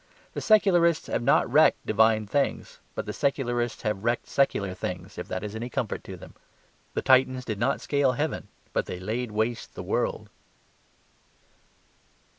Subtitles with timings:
[0.33, 5.27] The secularists have not wrecked divine things; but the secularists have wrecked secular things, if
[5.27, 6.33] that is any comfort to them.
[6.95, 10.29] The Titans did not scale heaven; but they laid waste the world.